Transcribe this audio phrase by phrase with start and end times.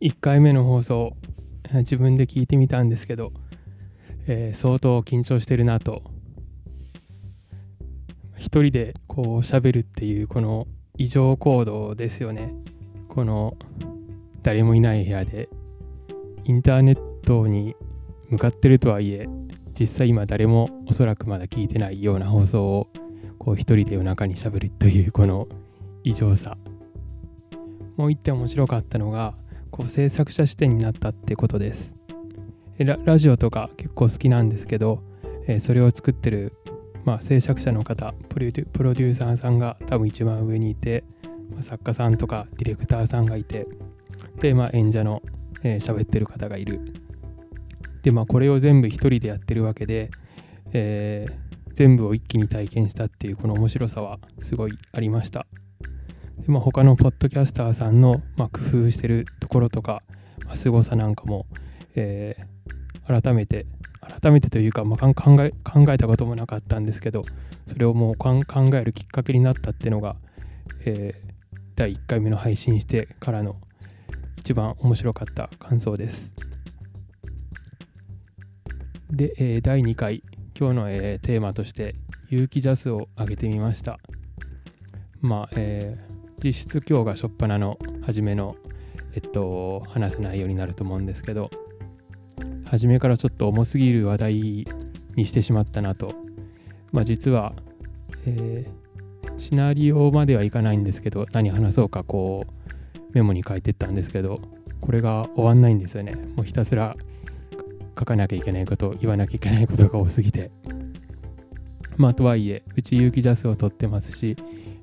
[0.00, 1.12] 1回目の放送
[1.74, 3.32] 自分で聞いてみたんですけど、
[4.26, 6.02] えー、相当緊張してるなと。
[8.38, 10.66] 一人でこう喋るっていうこの
[10.96, 12.54] 異常行動ですよね。
[13.08, 13.58] この
[14.42, 15.50] 誰もいない部屋で。
[16.44, 17.76] インターネットに
[18.30, 19.28] 向かってるとはいえ
[19.78, 22.88] 実際今誰もおそらくまだ聞いてないような放送を
[23.38, 25.46] こう一人で夜中にしゃべるというこの
[26.04, 26.56] 異常さ。
[27.98, 29.34] もう一点面白かったのが
[29.70, 31.94] こう制作者視点になったってことです。
[32.78, 35.02] ララジオとか結構好きなんですけど、
[35.46, 36.54] えー、それを作ってる、
[37.04, 41.04] まあ、制作者の方プロデューサーさんが多分一番上にいて、
[41.50, 43.66] まあ、作家さんとかディレクターさんがいて
[44.40, 45.22] で、まあ、演者の
[45.62, 46.80] 喋、えー、ってる方がいる。
[48.02, 50.10] でまあこれを全部一人でやってるわけで、
[50.72, 55.46] えー、全部を一気に体験したっていうこの面白さはすごいありました。
[56.40, 60.02] で、まあ、他のポッドキャスターさんの、まあ、工夫してるところとか、
[60.46, 61.46] まあ、凄さなんかも、
[61.94, 63.66] えー、改めて
[64.00, 67.22] 改めてというか、まあ、考え考えたこともなかったんですけど
[67.66, 68.42] それをもう考
[68.74, 70.16] えるきっかけになったっていうのが、
[70.84, 71.32] えー、
[71.76, 73.56] 第1回目の配信してからの
[74.38, 76.34] 一番面白かった感想です。
[79.10, 80.22] で、えー、第2回
[80.58, 81.94] 今日の、えー、テーマとして
[82.28, 83.98] 有機ジャスを挙げてみました。
[85.20, 86.09] まあ、えー、
[86.42, 88.56] 実質今日が初っ端の初めの、
[89.14, 91.50] えっと、話す内容になると思うんですけど
[92.64, 94.34] 初めからちょっと重すぎる話題
[95.16, 96.14] にしてしまったなと。
[96.92, 97.52] まあ実は、
[98.26, 104.40] えー、シナリオまではいかないんですけど何話そうかこうメモに書いてったんですけど
[104.80, 106.96] これが終わんないんですよねもうひたすら
[107.98, 110.50] 書かなきゃいけないこと言わなきゃいけないことが多すぎて
[111.96, 114.36] まあとはいえうち有機ジャスを取ってますし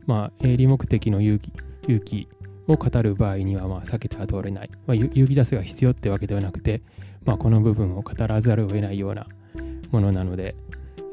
[0.08, 1.52] まあ営利目的の有機
[1.88, 2.28] 有機
[2.68, 6.82] を語る場合にはまあ避けては通れない、まあ、有機ジャスが必要ってわけではなくて、
[7.24, 9.28] まあ、この部分を語らざるを得ないような
[9.92, 10.56] ものなので、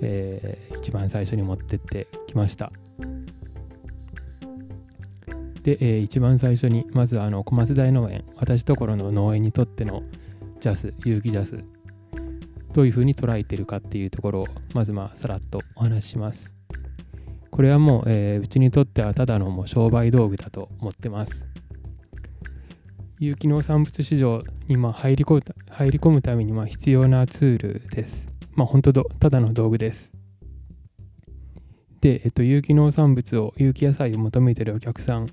[0.00, 2.72] えー、一番最初に持ってってきました。
[5.62, 10.02] で、えー、一番最初にまずあの小松大農園私ところの農園にとっての
[10.60, 11.64] ジャス有機ジャス
[12.74, 16.53] どういうふうに捉えてるかっていうところをまずまあさらっとお話しします
[17.54, 21.46] これはもう、えー、うちにとってはただのもう商売道具だと思ってます。
[23.20, 28.26] 有機農産物市場にまあ入り込む入り込むためにまあ必要なツールです。
[28.54, 30.10] まあ本当ただの道具です。
[32.00, 35.30] で、えっと、有機農産物を有機野菜を求めてるお客さん。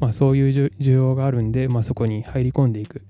[0.00, 3.02] まあ、そういう需要があるんで、まあ、そこに入り込んでいく、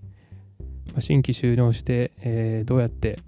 [0.87, 3.21] まあ、新規収納して、えー、どうやって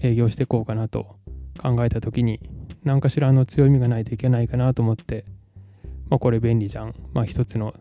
[0.00, 1.16] 営業していこうかなと
[1.58, 5.24] 考えた時に何かしらの強みがないといけないかなと思って、
[6.10, 7.74] まあ、これ便利じゃん、まあ、一つの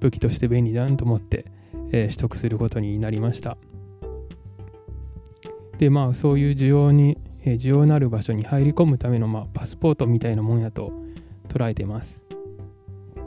[0.00, 1.46] 武器として便利じゃんと思って、
[1.92, 3.56] えー、取得することになりました
[5.78, 10.92] でまあそういう需要に、えー、需要のある場所に入り込むための、まあ、パスポートみたいなもんやと
[11.48, 12.24] 捉えてます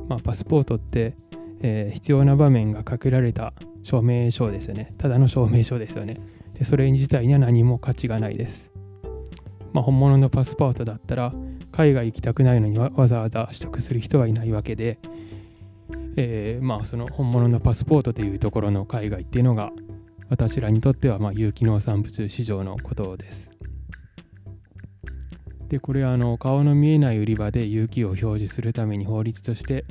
[0.08, 1.16] まあ、パスポートって、
[1.62, 4.94] えー、必要な場面がかけられた証明書ですよね。
[4.98, 6.18] ただの証明書ですよね。
[6.54, 8.72] でそれ自体には何も価値がないです。
[9.74, 11.34] まあ、本物のパスポートだったら
[11.72, 15.00] 海外行きたくないのにわざわざ取得する人はいないわけで、
[16.16, 19.72] えー、まあその本物のパスポートというところの海外っていうのが
[20.30, 23.52] 私らにとってはまあ有機農産物市場のことです。
[25.70, 29.86] でこれはあの顔の見えない売り場で有機を表示するために法律として、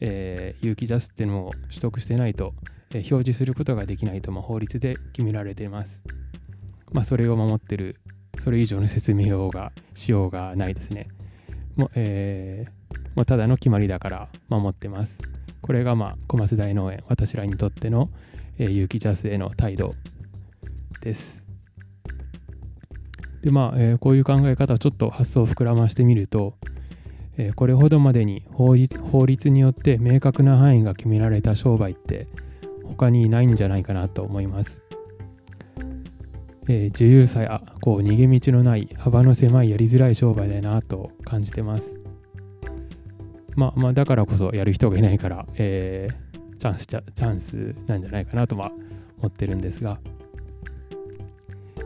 [0.00, 2.52] えー、有機ジャスっていうのを取得してないと、
[2.90, 6.02] えー、表示することができないと、ま、法律で決められています。
[6.92, 7.96] まあ、それを守ってる、
[8.38, 11.08] それ以上の説明をがしようがないですね。
[11.76, 15.18] もえー、もうただの決まりだから守ってます。
[15.60, 18.10] これがまあ小松大農園、私らにとっての、
[18.58, 19.94] えー、有機ジャスへの態度
[21.00, 21.44] です。
[23.42, 26.54] でまあ、えー、こういう考え方をちょっと発想を膨らましてみると、
[27.36, 32.28] えー、これほどまでに法律法律によって明確な範囲が決められた商売って
[32.84, 34.81] 他にないんじゃないかなと思います。
[36.68, 41.98] えー、自由さやこう逃げ道のない幅の狭いやりづらい商売だなと感じてます。
[43.56, 48.72] まあまあだからこそやる人がいないから、えー、チャンスチャンスなんじゃないかなとは
[49.18, 49.98] 思ってるんですが。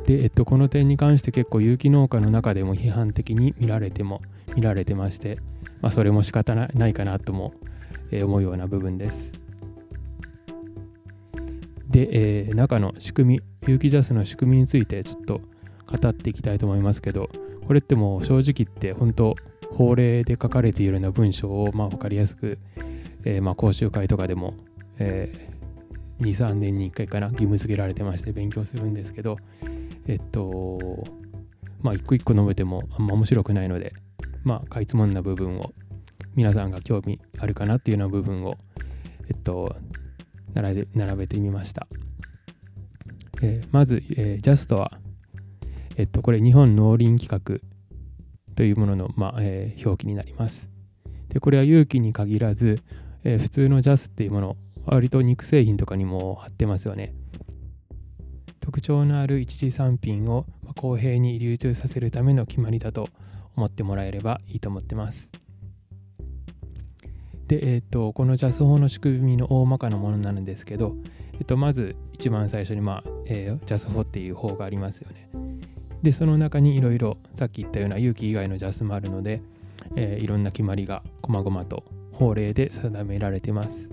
[0.07, 4.23] で、えっと、この点に関して結構有機農家の中でも批判的に見られても
[4.55, 5.39] 見られてまして、
[5.81, 7.55] まあ、それも仕方ないかなとも、
[8.11, 9.33] えー、思うような部分です。
[11.97, 15.41] で、えー、中の仕組み、有機ジャスの仕組みについてちょっと
[15.87, 17.31] 語っていきたいと思いますけど、
[17.67, 19.35] これってもう正直言って本当
[19.73, 22.59] 法令で書かれているような文章をまあ分かりやすく、
[23.25, 24.53] えー、まあ講習会とかでも、
[24.99, 25.33] え
[26.21, 29.39] 23年に1回かな義務付けられてまして勉強するんですけど
[30.07, 31.05] えっと
[31.83, 33.95] まあ一個一個述べてもあんま面白くないので
[34.45, 35.73] まあかいつまんだ部分を
[36.35, 38.57] 皆さんが興味あるかなっていうような部分を
[39.29, 39.77] えっと
[40.57, 41.87] 並べ並べてみました、
[43.43, 44.93] えー、まず、えー、ジャストは
[45.97, 47.61] えっとこれ日本農林規格
[48.55, 50.71] というものの、まあえー、表記になります。
[51.29, 52.81] でこれは有機に限らず、
[53.23, 54.57] えー、普通のジャスっていうもの
[54.87, 57.15] 割と肉製品とかにも貼ってますよね。
[58.61, 63.09] 特徴のある一次産品を公平に流通させるための決まりだと
[63.55, 65.33] 思ってもらえればいいと思ってます。
[67.49, 70.97] で、えーと、このジャス法の仕組みの大まかなものなんですけど、
[71.35, 75.29] えーと、まず一番最初に、まあえー、ジャス法っていう法がありますよね。
[76.03, 79.43] で、その中にいろいろさっき言ったような有機以外のジャスもあるので、
[79.95, 83.91] えー、いろんな決まりが細々と法令で定められてます。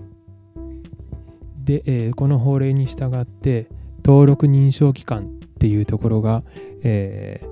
[1.64, 3.68] で、えー、この法令に従って、
[4.04, 6.42] 登録認証機関っていうところが、
[6.82, 7.48] えー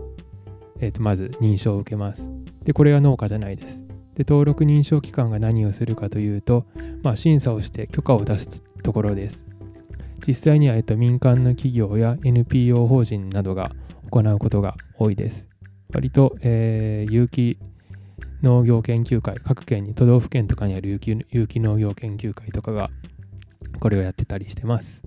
[0.81, 2.31] えー、とまず認証を受けます。
[2.65, 3.82] で、これは農家じゃないです。
[4.17, 6.67] で、登録認証機関が何をするかというと、
[7.03, 9.47] まあ、審査をして許可を出すところです。
[10.27, 13.73] 実際には、えっと、民間の企業や NPO 法人などが
[14.11, 15.49] 行うことが多いです。
[15.93, 17.59] 割と、えー、有機
[18.43, 22.91] 農業研究会、各県に、都道府県とかにある有機有機農業研究会とかが
[23.81, 25.03] これをやってたりしてます。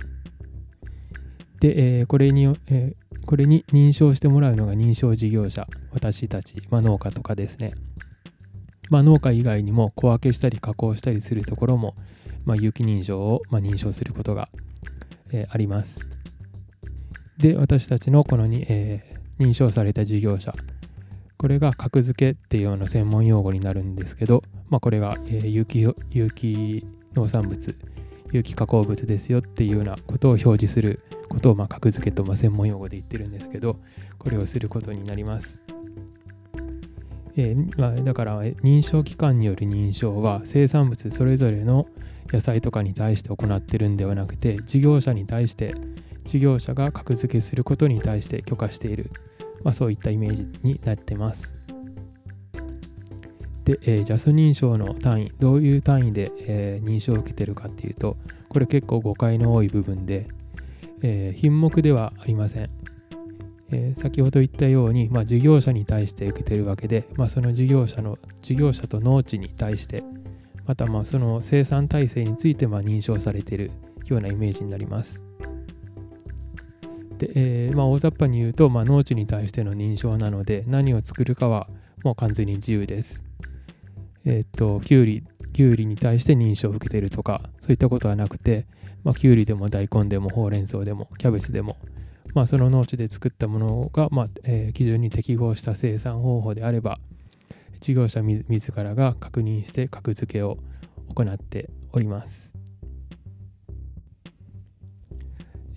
[1.60, 7.74] で、えー、これに、えー、これに認証してもらうのが認証事業者、私たち、まあ、農家とかですね。
[8.90, 11.96] まあ、農家以外にも小分けしたり加工したりするところも、
[12.46, 14.50] まあ、有機認証を、まあ、認証することが、
[15.32, 16.02] えー、あります。
[17.38, 20.54] で、私たちのこのに、えー、認証された事業者、
[21.38, 27.76] これが格付けっていうような専門用語になるんですけど、まあ、これが、えー、有機有機農産物、
[28.32, 33.80] 有機加工物ですよっていうようなことを表示することをまあ格付けとま専門用語で言ってるんですけど、
[34.18, 35.60] これをすることになります。
[37.38, 41.88] えー、だから認証機関による認証は生産物それぞれの
[42.32, 45.76] 野菜とかに対して行ってるんではなくて事業者に対して
[46.26, 49.12] 事業者が格付けすることに対して許可している、
[49.64, 51.56] まあ、そういったイメージになってます。
[53.64, 58.16] で、えー、ジャス認証の単位どういう単位で、えー、認証を受けてるかっていうと
[58.48, 60.28] これ結構誤解の多い部分で
[61.02, 62.70] えー、品目ではありません。
[63.72, 70.04] えー、先ほど言ったように、まあ、事業者に対して受けてるわけで、まあ、その事業者の事業者と農地に対して
[70.66, 73.72] またまあその生産体制についてまあ認証されている
[74.06, 75.24] ようなイメージになります。
[77.18, 81.70] で、えー、まあ、大雑把に言うと、まあ、農地に対しての認証なので何を作るかは
[82.04, 83.24] もう完全に自由です。
[84.26, 85.24] えっ、と、きゅうり、
[85.54, 88.66] きゅうりに対して認証を受けているとかそういったことはなくて、
[89.04, 91.78] まあ、きゅうりでも大根でもほうれん草でもキャベツでも、
[92.36, 97.00] まあ、その農地で作ったものが、まあえー、基準に適合した生産方法であれば
[97.80, 100.58] 事業者自らが確認して格付けを
[101.16, 102.54] 行っております。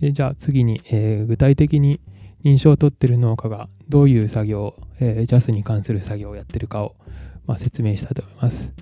[0.01, 1.99] えじゃあ次に、えー、具体的に
[2.43, 6.95] 認証を取ってる農家がどういう作業、えー、JAS に関する作業をやってるかを、
[7.45, 8.73] まあ、説明したいと思います。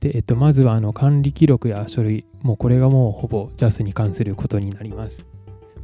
[0.00, 5.33] で、えっと、まずはあの管理記録や書類、もうこれがもうほぼ JAS に関することになります。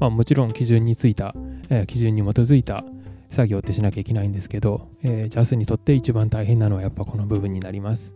[0.01, 1.35] まあ、もちろん基準についた、
[1.69, 2.85] えー、基準に基づいた
[3.29, 8.15] 作業ってしなきゃいけないんですけど、えー、JAS にとって一番大変なのはやっぱこの部分になります。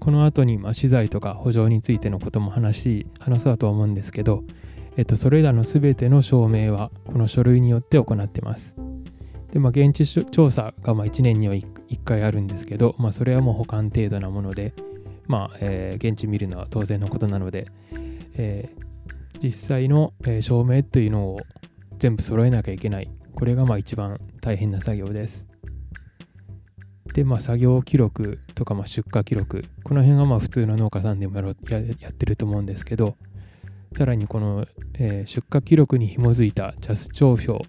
[0.00, 4.44] この後にまあ資材とか補助についてのことも話し話そうとは思うんですけど、
[4.98, 8.74] えっと、それらの全ての証明はこの書類によって行ってます。
[9.52, 14.74] で、まあ、現地調査がまあ1年には 1, 1回あるんですけど、まあ、それはもう保管程度なもので、
[15.26, 17.68] まあえー、現地見るのは当然のことなので、
[18.34, 18.83] えー、
[19.42, 21.40] 実際の、えー、証明というのを
[21.98, 23.10] 全部揃えなきゃいけない。
[23.34, 25.46] これがまあ一番大変な作業です。
[27.12, 33.16] で、まあ、作業記録とかまあ出荷記録、この辺はまあ普通の農家さんでもやろややってると思うんですけど、
[33.96, 37.64] さらにこの、えー、出荷記録に紐づいたジャス帳表、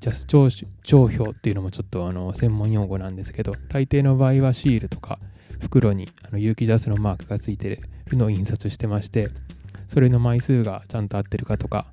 [0.00, 0.48] ジャス帳
[0.82, 5.18] 帳票っていうのもちょっとあの専門用語なんですけど、大抵の場合はシールとか
[5.60, 9.28] 袋にあの有機ジャスのマークがついてるのを印刷してまして、
[9.92, 11.84] それの枚数がちゃんと合ってるかとか、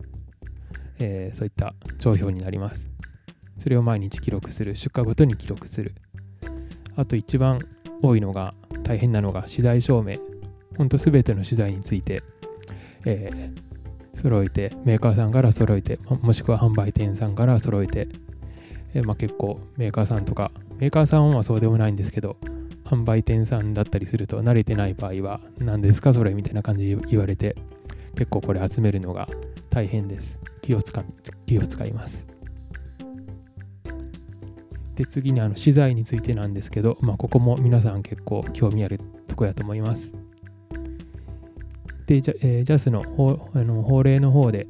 [1.00, 2.89] えー、そういった帳票になります。
[3.58, 5.96] それを毎日記録する、出荷ごとに記録する。
[6.96, 7.60] あと一番
[8.01, 8.53] 多いのが、
[8.84, 10.15] 大変なのが資材証明。
[10.77, 12.24] ほんと全ての資材について、
[13.03, 13.70] えー
[14.15, 18.08] 揃えて、メーカーさんから揃えて、もしくは販売店さんから揃えて、
[18.94, 22.38] えまあ、結構メーカーさんとか、メーカーさんはそうでもないんですけど、
[22.86, 27.56] 販売店さんだったりすると慣れてない場合は何ですかそれみたいな感じで言われて
[28.19, 29.29] 結構これ集めるのが
[29.69, 30.41] 大変です。
[30.61, 31.01] 気を使
[31.45, 32.27] 気を使います。
[34.95, 38.99] で次にあの資材についてなんですけど、まあ、ここも皆さん結構興味ある
[39.29, 40.13] とこやと思います。
[42.07, 44.67] でジャ,、えー、ジャスの法あの法令の方で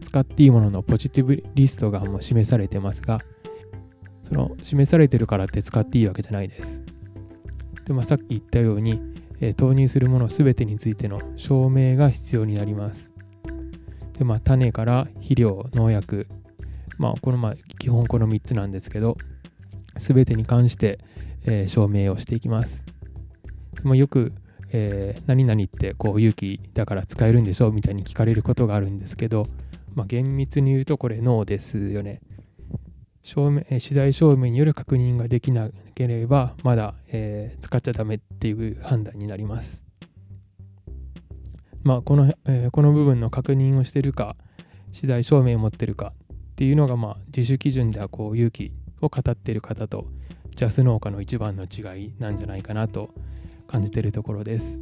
[0.00, 3.20] 使っていいもののポジティブリストがもう示されてますが
[4.22, 6.82] その示されてるからって使っていいわけじゃないです。
[7.84, 8.98] で、まあ、さっき言ったように、
[9.40, 13.12] え、投入するもの全てについての証明が必要になります。
[14.18, 16.26] で、まあ、種から肥料、農薬、
[16.98, 19.16] まあ、このまあ基本この3つなんですけど、
[19.96, 20.98] 全てに関して、
[21.46, 22.84] えー、証明をしていきます。
[23.82, 24.32] まあ、よく、
[24.70, 29.46] えー、何々ってこう勇気だから使えるんでしょみたいに聞かれることがあるんですけど、
[29.94, 32.20] まあ、厳密に言うとこれノーですよね。
[33.24, 39.82] 証明資材証明による確認ができなければまだ、えー、使っちゃダメっていう判断になります。
[41.82, 44.36] まあこの、えー、この部分の確認をしてるか
[44.92, 46.12] 資材証明を持ってるか
[46.52, 50.06] っていうのがまあ自主基準ではこう勇気を語っている方と
[50.54, 53.08] ジャス農家の一番の違いなんじゃないかなと
[53.66, 54.78] 感じているところです。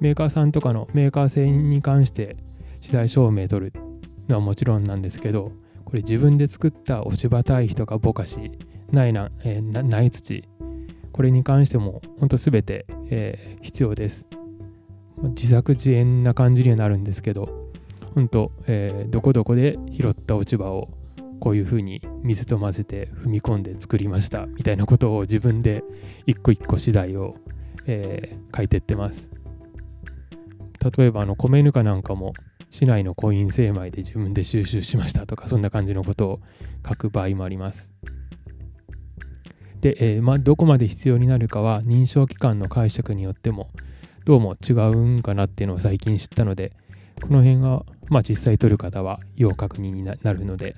[0.00, 2.36] メーカーさんとかのメーカー製に関して
[2.80, 3.83] 資材証明取る
[4.28, 5.52] のはもちろんなんですけど
[5.84, 8.52] これ自分で作った落ち葉堆肥とかぼかし
[8.90, 10.44] 苗な、えー、苗土
[11.12, 14.26] これに関しても本当全て、えー、必要です。
[15.22, 17.70] 自作自演な感じにはなるんですけど
[18.14, 20.88] 本当、えー、どこどこで拾った落ち葉を
[21.40, 25.84] こういうふうに水と混ぜて踏み込んで作りましたみたいなことを自分で
[26.26, 27.36] 一個一個次第を、
[27.86, 29.30] えー、書いてってます。
[30.96, 32.34] 例えばあの米ぬかなんかも
[32.74, 36.40] 市内のコイン精米で自分で収集しましたとかそんな感じのことを
[36.84, 37.92] 書く場合もあります。
[39.80, 43.70] で、えー、まあ、どこまで必要になるかは認証機関の解釈によっても
[44.24, 46.72] どうも違うんかなっていうのを最近知ったので
[47.22, 50.74] この辺が、まあ、実際取る方は要確認になるので、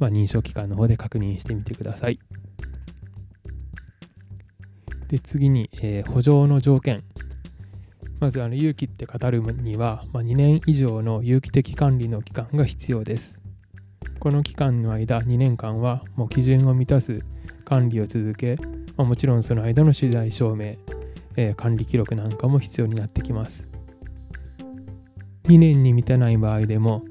[0.00, 2.18] まあ、認証機関の方で確認してみてください。
[5.06, 7.04] で次に、えー、補助の条件
[8.20, 13.40] まずあの有機って語るには、まあ、2年以上の有機的管理の期間が必要です。
[14.18, 17.22] この期間の間2年間はもう基準を満たす
[17.64, 18.56] 管理を続け、
[18.98, 20.74] まあ、もちろんその間の取材証明、
[21.36, 23.66] えー、管理記録なんかも必要になってきます。
[25.44, 27.02] 2年に満たない場合でも、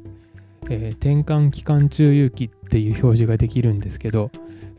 [0.69, 4.29] えー、転換期間中有機っていう表示ができるんですけど、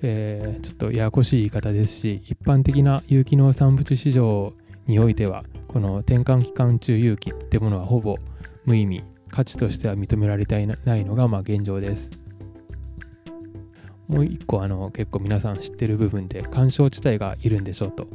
[0.03, 4.53] えー、ちょっとややこしい言い方ですし一般的な有機農産物市場
[4.87, 8.17] においてはこの転換期間中有機ってものはほぼ
[8.65, 12.11] 無意味価値としては認められていないのがまあ現状です。
[14.09, 18.09] もう一個あの結構皆さん知ってる部分で干渉地帯がいるんでしょうと。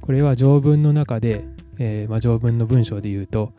[0.00, 1.44] これは条文の中で、
[1.78, 3.52] えー、まあ、条文の文章で言うと、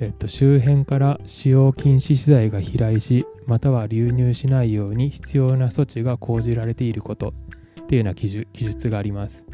[0.00, 7.34] えっと、周辺から使用禁止資材が飛来しまたは流入しないように必要な措置が講じられていること
[7.82, 9.44] っていうような記述があります。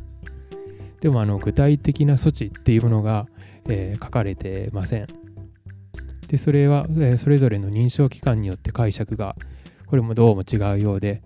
[1.01, 3.27] でもあの具体的な措置っていうものが、
[3.69, 5.07] えー、書かれてません。
[6.29, 9.35] でそれは、えー、それぞれの認証機関によって解釈が
[9.87, 11.23] これもどうも違うようで、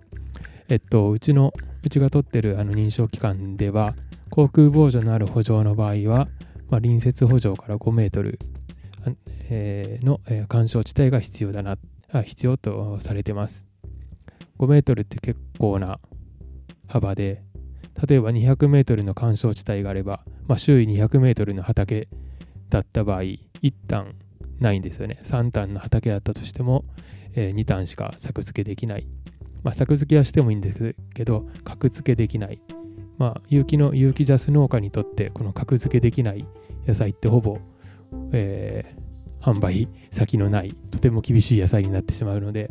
[0.69, 1.51] えっと、うちの
[1.83, 3.95] うちが取ってるあの認証機関では
[4.29, 6.27] 航空防除のある補助の場合は、
[6.69, 8.39] まあ、隣接補助から5メートル、
[9.49, 11.77] えー、の、えー、干渉地帯が必要だな
[12.23, 13.65] 必要とされてます。
[14.59, 15.99] 5メートルって結構な
[16.87, 17.41] 幅で
[18.07, 22.07] 例えば200メートルの干渉地帯があれば、まあ、周囲200メートルの畑
[22.69, 24.15] だった場合、1単
[24.59, 25.19] ないんですよね。
[25.23, 26.85] 3単の畑だったとしても、
[27.35, 29.07] えー、2単しか作付けできない。
[29.63, 32.61] まあ、作付けはしてもいいんですけど、格付けできない。
[33.17, 36.47] まあ、有機の有機ジャス農家にとって、この格付けできない
[36.87, 37.59] 野菜ってほぼ、
[38.31, 42.69] えー、販売先のない、とても厳しい野菜になってしまうので、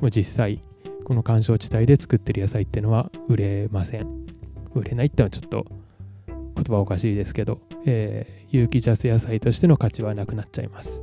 [0.00, 0.62] もう実際、
[1.04, 4.26] この干渉地帯で作ってる野菜ってのは売れません。
[4.80, 5.66] 売れないってのはちょっと
[6.26, 11.02] 言葉おかしいですけど、えー、有機ジャス野菜としての価値はなくなっちゃいます。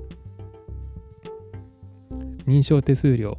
[2.48, 3.38] 認証手数料、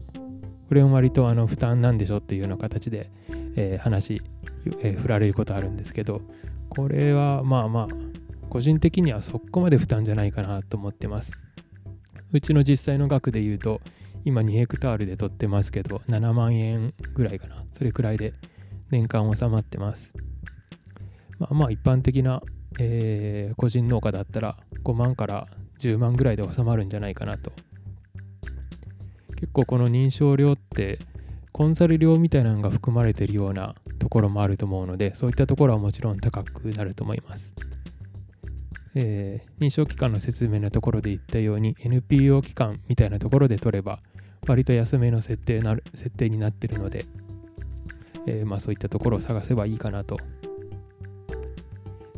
[0.68, 3.10] これも割とあの負担なんでしょっていうような形で、
[3.56, 4.22] えー、話、
[4.80, 6.22] えー、振られることあるんですけど、
[6.70, 7.88] これはまあまあ、
[8.48, 11.32] 個人的にはそこまで負担じゃないかなと思ってます。
[12.32, 13.80] うちの実際の額で言うと、
[14.24, 17.64] 今2ヘクタールで取ってますけど、7万円ぐらいかな。
[17.72, 18.32] それくらいで
[18.94, 20.14] 年間収まってます。
[21.40, 22.42] まあまあ一般的な、
[22.78, 25.48] えー、個人農家だったら5万から
[25.80, 27.52] 10万ぐらいで収まるんじゃないかなと。
[29.34, 31.00] 結構この認証料って
[31.50, 37.54] コンサル料みたいなのが含まれてるようなところもあると思うのでそういったところはもちろん高くなると思います。
[38.94, 43.98] えー、認証機関の説明のところで言ったように NPO 機関みたいなところで取れば
[44.46, 47.04] 割と安めの設定なる設定になってるので、
[48.26, 50.16] えー、まあ、そういったところを探せばいいかなと。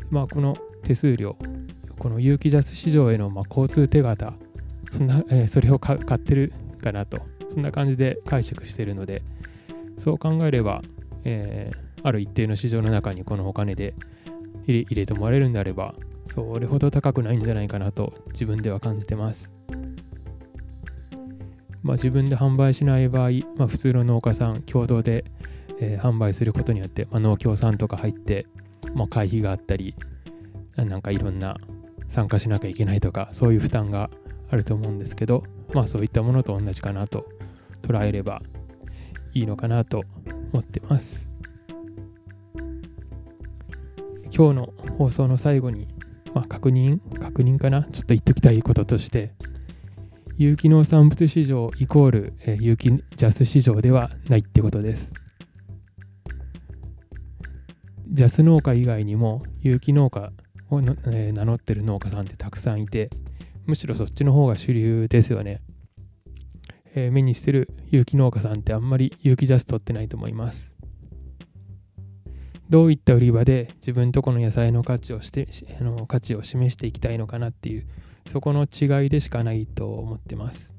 [0.09, 1.35] まあ、この手数料、
[1.99, 4.33] この有機ジャス市場へのま交通手形、
[4.91, 9.21] そんなえー、それを買ってるかなと、そんな感じで解釈してるので、
[9.97, 10.81] そう考えれば、
[11.23, 13.93] えー、ある一定の市場の中にこのお金で
[14.65, 15.95] 入れ入れてもらえるんであれば、
[16.27, 19.51] それほど高くないんじゃないかなと自分では感じてます。
[21.83, 25.23] まあ、自分で販売しない場合、まあ、普通の農家さん共同で、
[25.79, 28.47] えー、販売することによって、まあ、農協さんとか入って、
[28.95, 29.95] まあ、会費があったり
[30.75, 31.57] なんかいろんな
[32.07, 34.09] 参加しなきゃいけないとかそういう負担が
[34.49, 35.43] あると思うんですけど
[35.73, 37.27] まあそういったものと同じかなと
[37.81, 38.41] 捉えれば
[39.33, 40.03] いいのかなと
[40.53, 41.29] 思ってます。
[44.35, 45.87] 今日の放送の最後に、
[46.33, 47.83] まあ、確認確認かな？
[47.83, 49.33] ちょっと言っときたいこととして
[50.37, 55.11] 有機農産物市場イコール、え、有機ジャス市場ではないってことです。
[58.09, 60.31] ジャス農家以外にも有機農家
[60.69, 63.09] を、えー、名乗ってる農家さんってたくさんいて
[63.65, 65.61] むしろそっちの方が主流ですよね。
[66.95, 70.73] えー、目にしてる有機農家さんってあんまり有機ジャス取ってないと思います。
[72.69, 75.47] どういった売り場で自分とこの野菜の価値をして
[75.79, 77.87] あの価値を示していきたいのかなっていう
[78.27, 80.73] そこの違いでしかないと思ってます。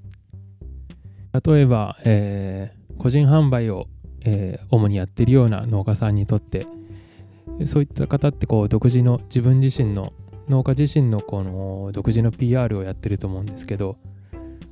[1.47, 3.87] 例えば、えー、個人販売を、
[4.25, 6.66] えー、主にやってるような農家さんにとって
[7.67, 10.12] そういった方ってこう独自の自分自身の
[10.49, 13.99] 農家自身のこの独自の PR をやってると思うんですけど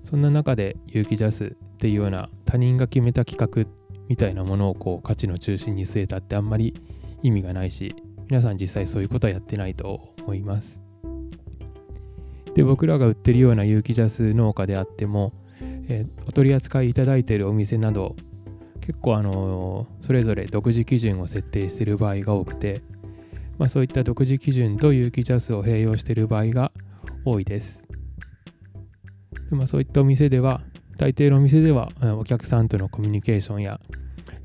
[0.02, 3.70] そんな中で有機ジャスっていうような他人が決めた企画
[4.08, 6.80] みたいなものをこう価値の中心に据えたってあんまり
[7.22, 7.94] 意味がないし
[8.28, 10.80] 皆さん実際そういうことはやってないと思います。
[12.54, 15.34] で僕らが売ってるような有機ジャス農家であっても、
[15.88, 18.16] え、お取り扱いいただいているお店など
[18.86, 22.82] 結構あのそれぞれ独自基準を設定している場合が多くて、
[23.58, 26.70] まあ、そういった独自基準と有機ジャスを併用している場合が
[27.24, 27.82] 多いです。
[29.50, 30.60] まあ、そういったお店では
[30.98, 33.80] 大抵のお店ではお客さんとのコミュニケーションや、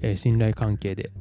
[0.01, 1.11] えー、信頼関係で、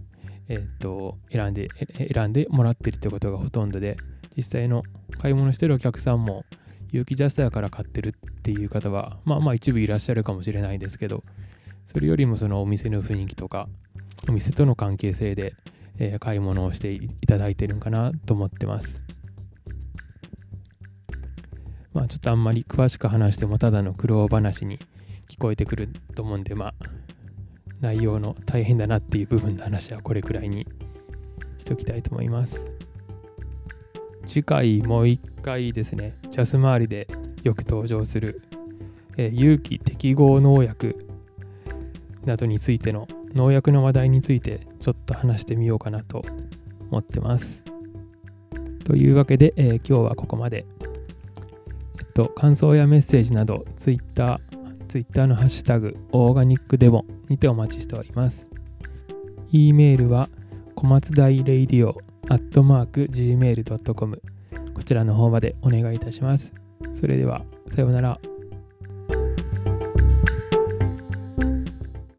[0.49, 1.69] えー、っと選んで
[2.15, 3.99] 選んでもらってるということがほとんどで
[4.35, 4.83] 実際の
[5.21, 6.47] 買い物してるお客さんも
[6.91, 11.23] 有機ジャスだから買ってるっていう方は、まあまあ一部いらっしゃるかもしれないですけど、
[11.93, 13.69] それよりもそのお店の雰囲気とか、
[14.29, 15.55] お店との関係性で、
[15.99, 19.03] えー、買い物をしていただいてるんかなと思ってます。
[21.93, 24.79] まあちょっとあんまり詳しく話してもただの苦労話に
[25.29, 26.75] 聞こえてくると思うんで、まあ
[27.81, 30.69] 内容の大変だなっていう部分の話はこれくらいに
[31.59, 32.71] しときたいと思います。
[34.27, 37.09] 次回もう一回ですね、ジャス周りで
[37.43, 38.43] よく登場する、
[39.17, 41.10] えー、有機適合農薬
[42.25, 46.23] などについての農薬の話題についてちょっと話してみようかなと
[46.91, 47.65] 思ってます。
[48.85, 50.67] というわけで、えー、今日はここまで。
[51.99, 54.41] えっと、感想やメッセージなど、Twitter、
[54.89, 58.51] Twitter のハッシュタグ、オーガニックデモにてお待ちしております。
[59.53, 60.29] e メールは、
[60.75, 61.97] 小松大レイディオ
[62.29, 64.23] アットマーク gmail.com
[64.75, 66.55] こちらの方までお願いいたします。
[66.95, 68.21] それでは、さようなら。